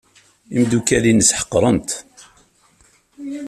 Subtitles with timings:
[0.53, 1.89] Imeddukal-nnes ḥeqren-t.